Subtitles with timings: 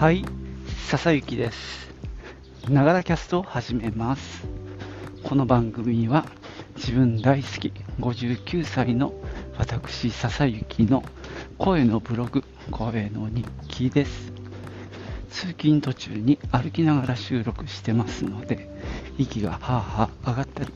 [0.00, 0.24] はい、
[0.88, 1.92] 笹幸です。
[2.70, 4.48] ながらキャストを始めます。
[5.24, 6.24] この番組は
[6.74, 9.12] 自分大好き59歳の
[9.58, 11.04] 私笹幸の
[11.58, 14.32] 声のブログ、声の日記です。
[15.28, 18.70] 通勤途中に歩きながら収録してますので、
[19.18, 20.72] 息がはあはあ上がったり、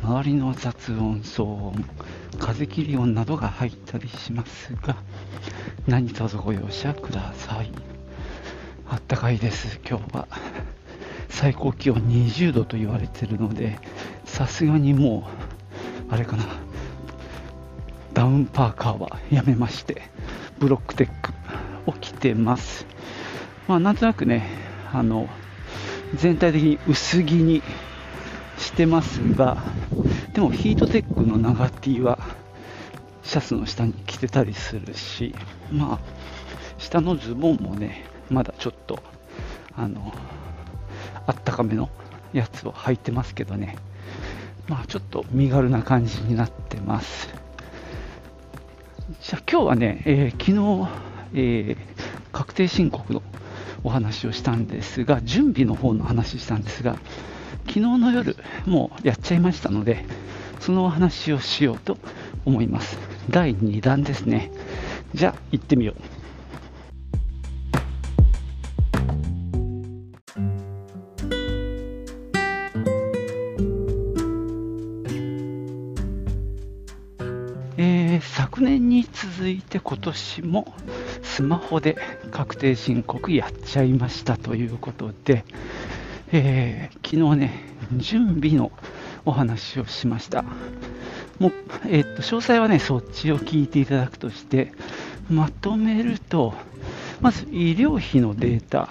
[0.00, 1.84] 周りの雑音、騒音、
[2.38, 4.96] 風切り音などが入ったりしますが、
[5.88, 7.89] 何卒ご容赦ください。
[8.90, 10.26] あったかいです、今日は。
[11.28, 13.78] 最高気温20度と言われてるので、
[14.24, 15.28] さすがにも
[16.10, 16.44] う、あれかな、
[18.12, 20.02] ダウンパーカーはやめまして、
[20.58, 21.32] ブロックテック
[21.86, 22.84] を着てます。
[23.68, 24.48] まあ、なんとなくね、
[24.92, 25.28] あの、
[26.16, 27.62] 全体的に薄着に
[28.58, 29.62] してますが、
[30.34, 32.18] でもヒートテックの長 T は
[33.22, 35.32] シャツの下に着てたりするし、
[35.70, 35.98] まあ、
[36.78, 38.98] 下のズボンもね、まだちょっと、
[39.76, 40.12] あの、
[41.26, 41.88] あったかめの
[42.32, 43.76] やつを履いてますけどね、
[44.68, 47.28] まあちょっと身軽な感じになってます。
[49.20, 50.88] じゃあ今日はね、えー昨日、
[51.34, 53.22] えー確定申告の
[53.82, 56.96] お話をしたんですが、準備の方の話したんですが、
[57.66, 60.04] 昨日の夜、もうやっちゃいましたので、
[60.60, 61.98] そのお話をしようと
[62.44, 62.98] 思います。
[63.28, 64.50] 第2弾ですね。
[65.14, 66.19] じゃあ行ってみよう。
[79.22, 80.72] 続いて今年も
[81.22, 81.96] スマホで
[82.30, 85.44] 確定申告やっちゃいましたということで、
[86.32, 87.60] えー昨日ね、
[87.96, 88.72] 準備の
[89.26, 90.42] お話をしました。
[91.38, 91.52] もう、
[91.88, 94.72] えーっと、詳細はね、そっちを聞いていただくとして、
[95.28, 96.54] まとめると、
[97.20, 98.88] まず医療費のデータ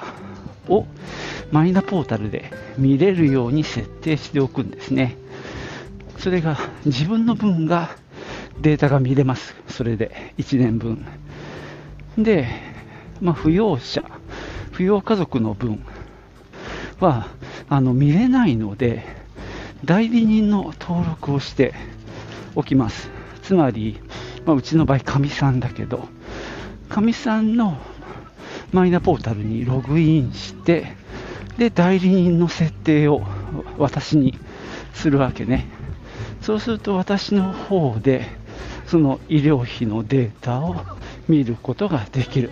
[0.68, 0.86] を
[1.52, 5.18] マイナポータルで見れるように設定しておくんですね。
[6.20, 7.96] それが自分の分が
[8.62, 9.56] データが見れます。
[9.68, 11.06] それで1年分。
[12.18, 12.48] で、
[13.22, 14.04] まあ、扶養者、
[14.74, 15.84] 扶養家族の分
[17.00, 17.28] は
[17.70, 19.06] あの見れないので、
[19.86, 21.74] 代理人の登録をして
[22.56, 23.10] おきます。
[23.44, 24.00] つまり、
[24.46, 26.10] まあ、うちの場合、かみさんだけど、
[26.90, 27.78] かみさんの
[28.74, 30.94] マイナポータルにログインして、
[31.58, 33.22] で、代理人の設定を
[33.78, 34.38] 私に
[34.94, 35.68] するわけね。
[36.42, 38.39] そうすると私の方で
[38.90, 40.76] その医療費のデータを
[41.28, 42.50] 見ることができる。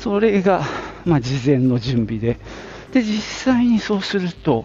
[0.00, 0.62] それが、
[1.04, 2.38] まあ、事前の準備で。
[2.92, 4.64] で、実際にそうすると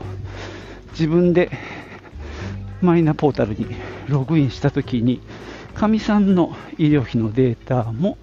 [0.92, 1.52] 自分で
[2.82, 3.68] マイナポータルに
[4.08, 5.22] ログインしたときに
[5.76, 8.18] かみさんの医療費のデータも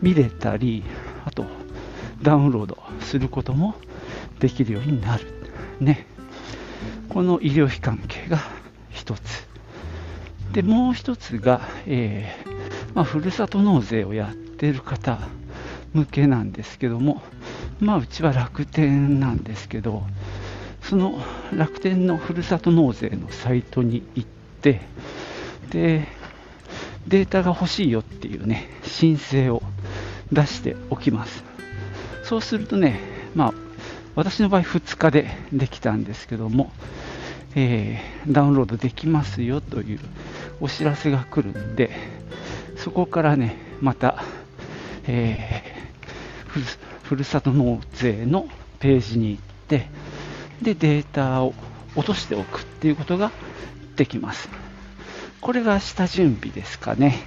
[0.00, 0.82] 見れたり、
[1.26, 1.44] あと
[2.22, 3.74] ダウンロードすることも
[4.40, 5.26] できるようになる。
[5.78, 6.06] ね。
[7.10, 8.38] この医療費関係が
[8.90, 9.51] 一つ。
[10.52, 15.18] で、もう一つが、えーまあ、ふるさと納税をやっている方
[15.94, 17.22] 向けなんですけども、
[17.80, 20.02] まあ、うちは楽天なんですけど、
[20.82, 21.18] その
[21.56, 24.82] 楽天のふるさと納税のサイトに行って、
[25.70, 26.06] で、
[27.08, 29.62] データが欲しいよっていうね、申請を
[30.30, 31.44] 出しておきます。
[32.24, 33.00] そうするとね、
[33.34, 33.54] まあ、
[34.14, 36.72] 私の場合2日でできたんですけども、
[37.54, 40.00] えーダウンロードできますよという
[40.60, 41.90] お知らせが来るんで、
[42.76, 44.22] そこからね、また、
[45.06, 45.72] えー
[46.52, 46.66] ふる
[47.04, 48.46] ふるさと納税の
[48.78, 49.88] ページに行って、
[50.60, 51.54] で、データを
[51.96, 53.32] 落としておくっていうことが
[53.96, 54.50] できます。
[55.40, 57.24] これが下準備ですかね。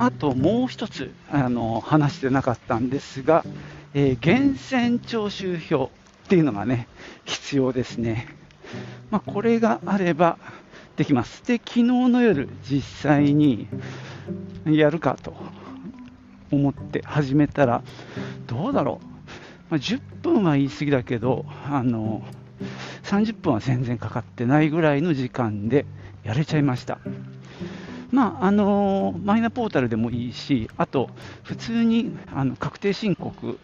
[0.00, 3.44] あともう一つあの話してなかったんですが、
[3.96, 5.90] えー源泉徴収票
[6.24, 6.88] っていうのがね
[7.24, 8.26] 必要ですね。
[9.10, 10.36] まあ、これがあれば
[10.96, 11.46] できます。
[11.46, 13.68] で、昨日の夜実際に
[14.66, 15.34] やるかと
[16.50, 17.84] 思って始めたら
[18.48, 19.06] どうだろう。
[19.70, 22.22] まあ、10分は言い過ぎだけど、あの
[23.04, 25.86] 30分は全然かかってないぐらいの時間で
[26.24, 26.98] やれちゃいました。
[28.10, 31.10] まああのマイナポータルでもいいし、あと、
[31.42, 33.58] 普通にあの確定申告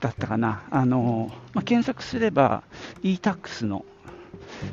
[0.00, 2.62] だったかな、あのまあ、検索すれば
[3.02, 3.84] e-tax の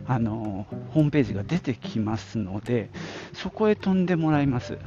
[0.08, 2.90] あのホームページが出てきますので、
[3.34, 4.78] そこへ飛んでもらいます。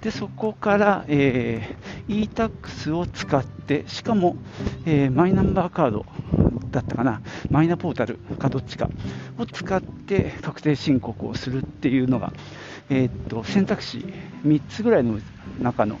[0.00, 4.36] で、そこから、えー e-tax を使って、しかも、
[4.84, 6.06] えーマイナンバーカード
[6.70, 7.20] だったかな、
[7.50, 8.88] マイナポータルかどっちか
[9.38, 12.32] を使って確定申告をするっていうのが、
[12.88, 14.04] えー、っと選択肢
[14.44, 15.18] 3つぐらいの
[15.60, 15.98] 中の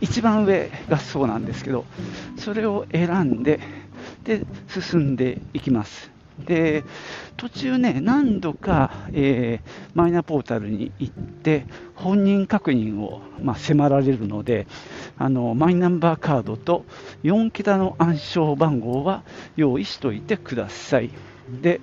[0.00, 1.84] 一番上がそうなんですけど、
[2.38, 3.60] それを選んで、
[4.24, 6.10] で進んでいきます。
[6.44, 6.84] で
[7.38, 11.64] 途中ね、何度か、えー、マイナポータルに行って、
[11.94, 14.66] 本人確認を、まあ、迫られるので
[15.18, 16.84] あの、マイナンバーカードと
[17.24, 19.22] 4桁の暗証番号は
[19.56, 21.10] 用意しておいてください。
[21.62, 21.80] で、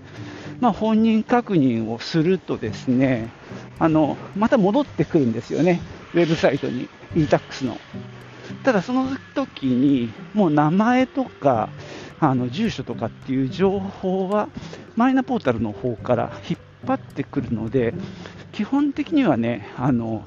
[0.59, 3.29] まあ、本人確認をするとですね、
[3.79, 5.81] あのまた戻ってくるんですよね、
[6.13, 7.77] ウェブサイトに、e-tax の。
[8.63, 11.69] ただその時に、もう名前とか、
[12.19, 14.48] あの住所とかっていう情報は
[14.95, 17.94] マイナポータルの方から引っ張ってくるので
[18.54, 20.25] 基本的にはねあの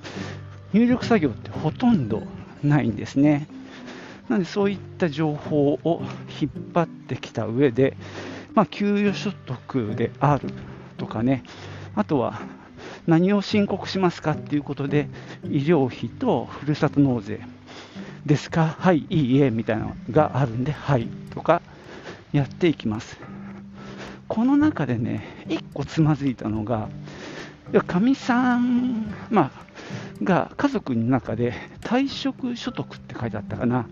[0.75, 2.23] 入力作業ってほとんど
[2.63, 3.49] ないんですね
[4.29, 6.03] なのでそういった情報を
[6.41, 7.97] 引っ張ってきた上で、
[8.55, 10.51] まあ、給与所得である
[10.99, 11.45] とかね
[11.95, 12.41] あとは
[13.07, 15.09] 何を申告しますかっていうことで
[15.45, 17.41] 医療費とふるさと納税
[18.25, 18.77] ですか？
[18.79, 21.63] はいいいえみたいなのがあるんではいとか
[22.33, 23.19] やっていきます。
[24.29, 26.89] この中でね、1個つまずいたのが、
[27.87, 33.87] かみさん、まあ、が家族の中で退職所得って書いてあったかな、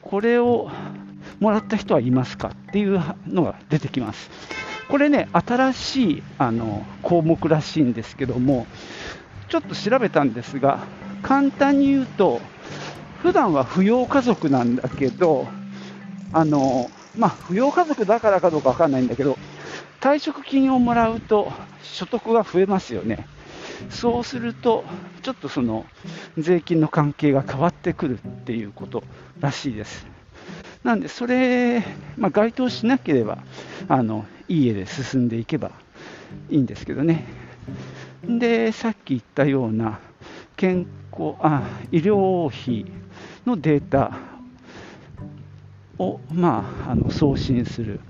[0.00, 0.70] これを
[1.40, 4.30] もらった人はいますかっていうのが出てきます。
[4.88, 8.66] これね、新しいあの項目らしいんですけども、
[9.48, 10.80] ちょっと調べたんですが、
[11.22, 12.40] 簡単に言うと、
[13.22, 15.48] 普段は扶養家族なんだけど、
[16.32, 19.38] あのまあ、扶養家族だからかどうか分かんないんだけど、
[20.00, 21.52] 退職金をもらうと
[21.82, 23.26] 所得が増えますよね。
[23.90, 24.84] そうすると、
[25.22, 25.84] ちょっとその
[26.38, 29.02] 税金の関係が変わってくるっていうこと
[29.40, 30.06] らしいです。
[30.84, 31.82] なんで、それ、
[32.16, 33.38] まあ、該当しなければ、
[33.88, 35.70] あのいい家で進んでいけば
[36.50, 37.24] いいんですけどね。
[38.26, 40.00] で、さっき言ったような
[40.56, 41.62] 健康あ
[41.92, 42.90] 医療費
[43.46, 44.18] のデータ
[45.98, 48.00] を、まあ、あの送信する。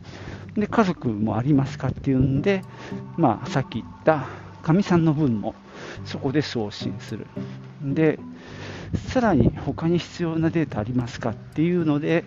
[0.55, 2.63] で家族もありますかっていうんで、
[3.17, 4.27] まあ、さっき言った
[4.63, 5.55] かみさんの分も
[6.05, 7.27] そこで送信する。
[7.83, 8.19] で
[9.09, 12.25] さらに他に必要なデータありますかっていうので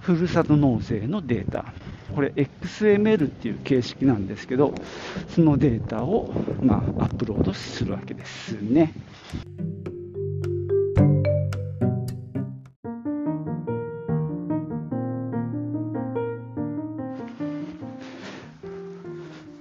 [0.00, 1.72] ふるさと納税のデータ。
[2.14, 4.74] これ XML っていう形式なんですけど
[5.28, 8.92] そのデータを、まあ、アップロードするわけですね。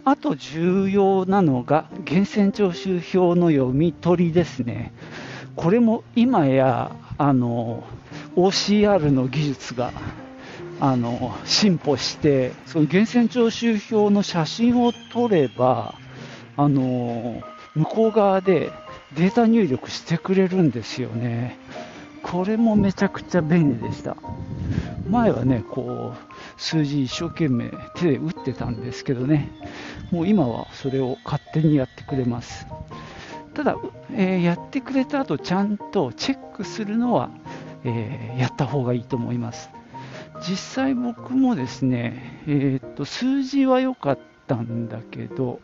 [0.10, 4.92] あと重要なのが源泉徴収票の読み取りですね。
[5.56, 7.84] これも今やあの
[8.36, 9.92] OCR の技術が
[10.82, 15.96] あの進歩してその源泉徴収票の写真を撮れば
[16.56, 17.42] あの
[17.76, 18.72] 向こう側で
[19.16, 21.58] データ入力してくれるんですよね。
[22.22, 24.18] これもめちゃくちゃ便利でした。
[25.10, 29.50] 前はね、こう、数字一生懸命手で打ってたんですけどね、
[30.12, 32.68] もう今はそれを勝手にやってくれます。
[33.54, 33.78] ただ、
[34.14, 37.32] えー、やってくれた後ちゃんとチェックするのは、
[37.84, 39.70] えー、やった方がいいと思います。
[40.42, 45.60] 実際僕もですね、えー、っと数字は良かったんだけど、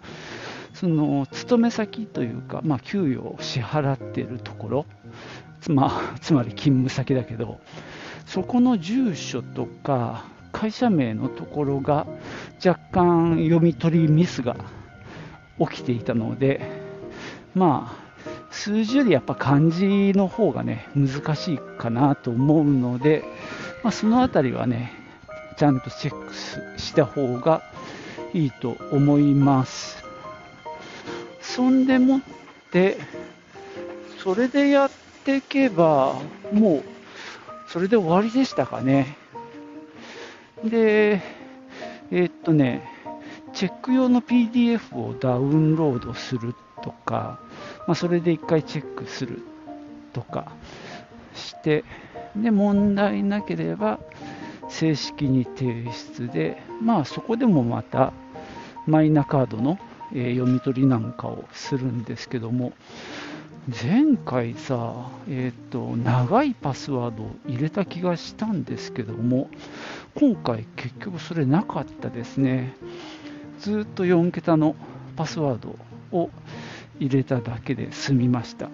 [0.74, 4.86] その勤め先というか、まあ、給与を支払っているところ、
[5.70, 5.92] ま、
[6.22, 7.60] つまり勤務先だけど、
[8.26, 12.08] そこの住所とか会社名のところが
[12.66, 14.58] 若干読み取りミスが
[15.60, 16.62] 起きていたので、
[17.54, 18.05] まあ、
[18.56, 23.24] 数字よりやっぱ漢字の方がね、難しいかなと思うので、
[23.84, 24.94] まあ、そのあたりはね、
[25.58, 27.62] ちゃんとチェックした方が
[28.34, 30.04] いいと思います。
[31.42, 32.22] そんでもっ
[32.72, 32.98] て、
[34.24, 34.90] それでやっ
[35.26, 36.16] ていけば、
[36.52, 36.84] もう、
[37.68, 39.18] それで終わりでしたかね。
[40.64, 41.22] で、
[42.10, 42.90] えー、っとね、
[43.54, 47.40] チェック用の PDF をダウンロードするとか、
[47.88, 49.42] まあ、それで1回チェックする
[50.14, 50.52] とか
[51.36, 51.84] して、
[52.36, 54.00] で、問題なければ
[54.70, 58.14] 正式に提出で、まあそこでもまた
[58.88, 59.80] マイナカードの、
[60.12, 62.74] 読み取りなんかをするんですけども、
[63.82, 69.50] 前回さ、え、ー、と、長いパスワードを入れた気がしたんですけども、
[70.14, 72.76] 今回結局それなかったですね。
[73.60, 74.76] ずっと4桁の
[75.16, 75.76] パスワード
[76.16, 76.30] を
[77.00, 78.70] 入れただけで済みました。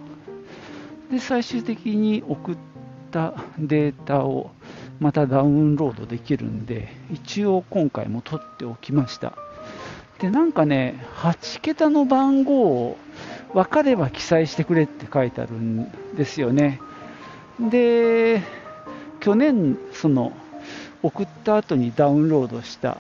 [1.12, 2.58] で、最終的に送っ
[3.12, 4.52] たデータを
[5.00, 9.34] またダウンロードできるんで、一応今回も取っておきました。
[10.20, 12.98] で、なんかね、8桁の番号を
[13.54, 16.80] 分かれば記載してくれって書いてあるんですよね。
[17.60, 18.42] で、
[19.20, 20.34] 去年、その、
[21.04, 22.98] 送った後にダウンロードした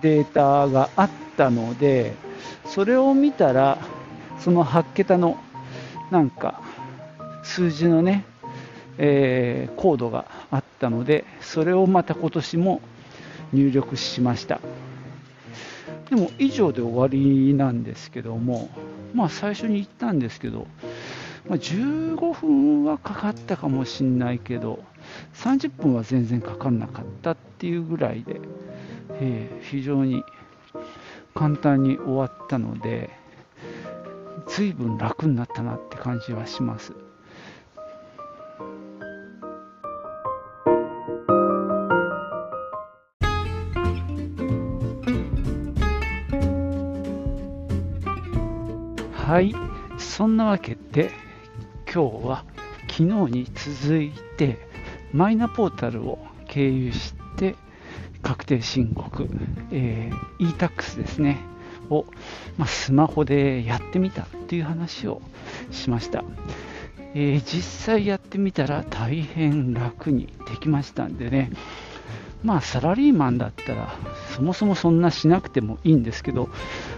[0.00, 2.14] データがあったので、
[2.66, 3.78] それを見たら、
[4.40, 5.38] その8桁の
[6.10, 6.60] なんか
[7.42, 8.24] 数字のね、
[8.98, 12.80] えー、コードがあったので、それをまた今年も
[13.52, 14.60] 入力しました。
[16.10, 18.68] でも以上で終わりなんですけども、
[19.14, 20.66] まあ最初に言ったんですけど、
[21.48, 24.82] まあ、15分はかかったかもしれないけど、
[25.34, 28.40] 30分は全然かかんなかったっていうぐらいで、
[29.20, 30.22] えー、非常に
[31.34, 33.10] 簡単に終わったので、
[34.46, 36.92] 随分楽になったなって感じはします。
[49.12, 49.54] はい、
[49.98, 51.10] そんなわけで
[51.92, 52.44] 今日は
[52.82, 54.58] 昨日に続いて
[55.12, 57.56] マイナポータルを経由して
[58.22, 59.28] 確定申告、
[59.72, 61.38] えー、e-tax ですね、
[61.90, 62.06] を、
[62.56, 65.20] まあ、スマホでやってみたっていう話を
[65.70, 66.24] しました。
[67.14, 71.50] えー、実際やってみたら大変楽にできましたんでね、
[72.42, 73.94] まあサラリーマンだったら
[74.34, 76.48] そもそもそんなしなくてもいいんですけど、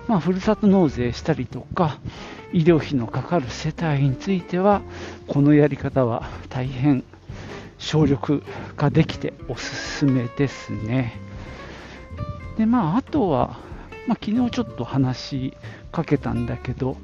[0.09, 1.99] まあ、ふるさと納税したりとか
[2.53, 4.81] 医療費のかかる世帯については
[5.29, 7.05] このやり方は大変
[7.79, 8.43] 省力
[8.77, 11.21] 化できておすすめですね。
[12.57, 13.59] でまあ、あとは、
[14.07, 15.57] まあ、昨日ちょっと話し
[15.91, 16.97] かけたんだけど、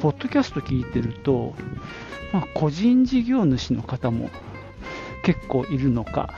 [0.00, 1.54] ポッドキャスト聞いてると、
[2.32, 4.30] まあ、個人事業主の方も
[5.24, 6.32] 結構いるのか、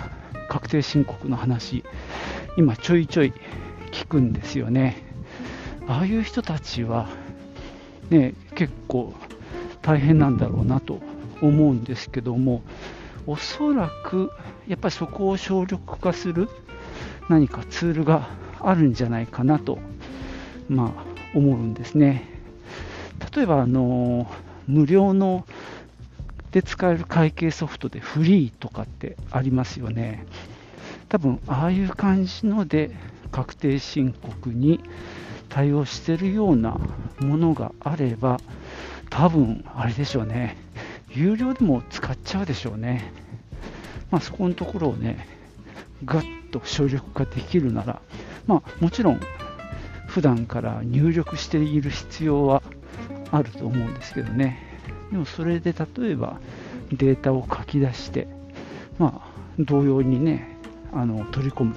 [0.49, 1.85] 確定申告の話、
[2.57, 3.33] 今ちょいちょい
[3.93, 5.03] 聞くんですよね。
[5.89, 7.09] ああいう人たちは、
[8.11, 9.13] ね、結構
[9.83, 11.01] 大変なんだろうなと
[11.43, 12.63] 思うんですけども、
[13.27, 14.31] おそらく
[14.69, 16.49] やっぱりそこを省力化する
[17.29, 18.29] 何かツールが
[18.61, 19.79] あるんじゃないかなと、
[20.69, 22.29] まあ、思うんですね。
[23.35, 24.27] 例えば、あの
[24.67, 25.47] 無料の
[26.53, 30.25] で使える会計ソフトでフリーとかってありますよね。
[31.09, 32.91] 多分、ああいう感じので
[33.31, 34.81] 確定申告に
[35.49, 36.79] 対応しているような
[37.21, 38.41] ものがあれば、
[39.11, 40.57] 多分、あれでしょうね。
[41.15, 43.13] 有料でも使っちゃうでしょうね。
[44.11, 45.27] まあ、そこのところをね、
[46.05, 48.01] ガッと省力化できるなら、
[48.47, 49.21] まあ、もちろん
[50.07, 52.63] 普段から入力している必要は
[53.33, 54.63] あると思うんですけどね
[55.11, 56.39] でもそれで例えば
[56.93, 58.29] データを書き出して
[58.99, 60.57] まあ同様にね
[60.93, 61.77] あの取り込む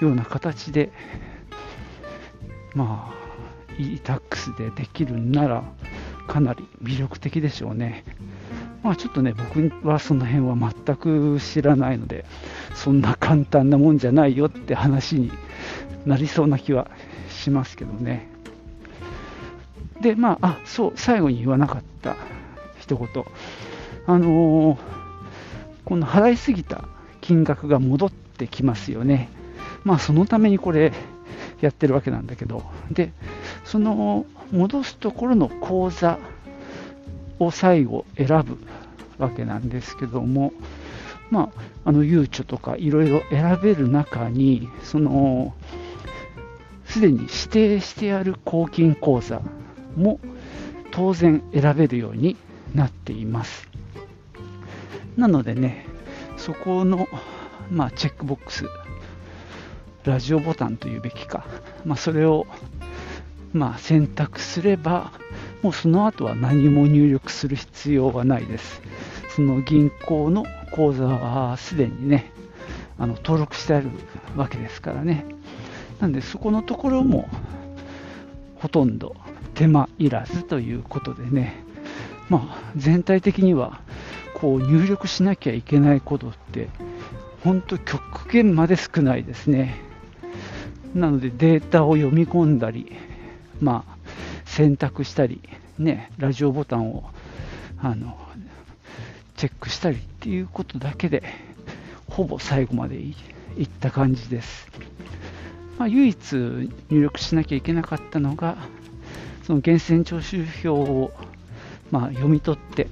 [0.00, 0.92] ような形で
[2.74, 3.24] まあ
[3.78, 5.64] e-tax でできるなら
[6.26, 8.04] かなり魅力的でしょうね。
[8.82, 12.24] まあちょっとね、僕はその辺は全く知らないので、
[12.74, 15.30] そんな簡単なもんじゃないよって話に
[16.06, 16.90] なりそうな気は
[17.28, 18.28] しますけどね。
[20.00, 22.16] で、まあ、あ、そう、最後に言わなかった
[22.78, 23.08] 一言。
[24.06, 24.78] あのー、
[25.84, 26.84] この払いすぎた
[27.20, 29.28] 金額が戻ってきますよね。
[29.84, 30.92] まあ、そのためにこれ
[31.60, 33.12] やってるわけなんだけど、で、
[33.64, 36.18] その戻すところの口座
[37.38, 38.58] を最後選ぶ
[39.18, 40.52] わけなんですけども、
[41.30, 45.54] まあ、あの、ゆうちょとかいろいろ選べる中に、その、
[46.86, 49.42] すでに指定してある公金口座
[49.96, 50.20] も
[50.90, 52.36] 当然選べるように
[52.74, 53.68] なっています。
[55.16, 55.86] なのでね、
[56.36, 57.08] そこの、
[57.70, 58.66] まあ、チェックボックス、
[60.04, 61.46] ラジオボタンというべきか、
[61.84, 62.46] まあ、それを、
[63.52, 65.12] まあ、選択すれば、
[65.62, 68.82] もうその後は何も入力する必要はないです。
[69.34, 72.30] その銀行の口座はすでにね、
[72.98, 73.88] あの登録してある
[74.36, 75.24] わけですからね。
[76.00, 77.28] なんでそこのところも
[78.56, 79.16] ほとんど
[79.54, 81.56] 手間いらずということでね、
[82.28, 83.80] まあ、全体的には
[84.34, 86.68] こう入力しなきゃいけないことって
[87.42, 89.80] 本当極限まで少ないですね。
[90.94, 92.92] なのでデータを読み込んだり、
[93.60, 93.96] まあ、
[94.44, 95.40] 選択したり、
[95.76, 97.04] ね、ラジオボタンを
[97.78, 98.16] あの
[99.44, 101.22] チェックしたりっていうことだけで、
[102.08, 103.12] ほぼ最後までい
[103.64, 104.70] った感じです。
[105.76, 108.56] まあ、唯一入力しなきゃいけなかったのが、
[109.42, 111.12] その源泉徴収票を、
[111.90, 112.88] まあ、読み取って、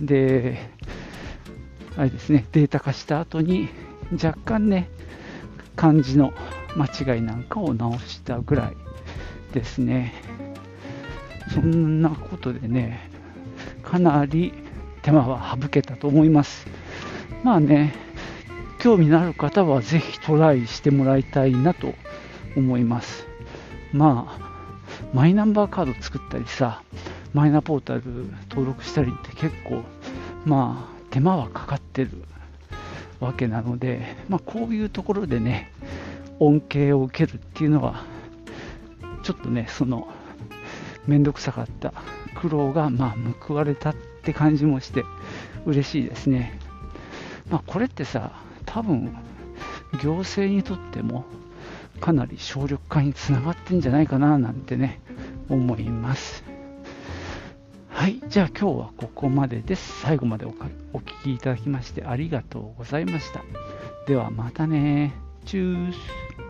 [0.00, 0.70] で、
[1.96, 3.68] あれですね、データ化した後に
[4.12, 4.88] 若干ね、
[5.74, 6.32] 漢字の
[6.76, 8.76] 間違いなんかを直したぐらい
[9.52, 10.14] ですね。
[11.52, 13.10] そんなことでね、
[13.82, 14.67] かなり
[15.02, 16.66] 手間は省けたと思います。
[17.44, 17.94] まあね、
[18.78, 21.94] 興味のある方はぜひトライしてもらいたいなと
[22.56, 23.26] 思います。
[23.92, 24.48] まあ、
[25.12, 26.82] マイナンバーカード作ったりさ、
[27.34, 28.02] マイナポータル
[28.50, 29.82] 登録したりって結構、
[30.44, 32.10] まあ、手間はかかってる
[33.20, 35.72] わけなので、まあ、こういうところでね、
[36.38, 38.04] 恩恵を受けるっていうのは、
[39.22, 40.08] ちょっとね、その、
[41.06, 41.92] めんどくさかった
[42.36, 45.06] 苦労が、まあ、報われたってって感じもして、
[45.64, 46.58] 嬉しいですね。
[47.48, 48.32] まあ、これってさ、
[48.66, 49.16] 多分、
[50.02, 51.24] 行政にとっても、
[51.98, 55.00] かなり省力化につながってんじゃないかななんてね、
[55.48, 56.44] 思います。
[57.88, 60.00] はい、じゃあ今日はここまでです。
[60.02, 60.50] 最後までお
[60.92, 63.42] お聞きいただきましてありがとうございました。
[64.06, 65.14] ではまたね。
[65.46, 66.47] チュース。